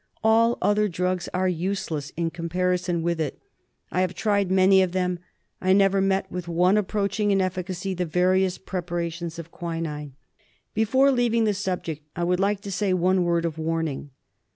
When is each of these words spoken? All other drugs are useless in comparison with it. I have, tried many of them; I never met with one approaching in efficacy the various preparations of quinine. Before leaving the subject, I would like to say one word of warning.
All 0.23 0.57
other 0.63 0.87
drugs 0.87 1.29
are 1.31 1.47
useless 1.47 2.11
in 2.17 2.31
comparison 2.31 3.03
with 3.03 3.21
it. 3.21 3.39
I 3.91 4.01
have, 4.01 4.15
tried 4.15 4.49
many 4.49 4.81
of 4.81 4.93
them; 4.93 5.19
I 5.61 5.73
never 5.73 6.01
met 6.01 6.31
with 6.31 6.47
one 6.47 6.75
approaching 6.75 7.29
in 7.29 7.39
efficacy 7.39 7.93
the 7.93 8.07
various 8.07 8.57
preparations 8.57 9.37
of 9.37 9.51
quinine. 9.51 10.15
Before 10.73 11.11
leaving 11.11 11.43
the 11.43 11.53
subject, 11.53 12.01
I 12.15 12.23
would 12.23 12.39
like 12.39 12.61
to 12.61 12.71
say 12.71 12.93
one 12.93 13.25
word 13.25 13.45
of 13.45 13.59
warning. 13.59 14.09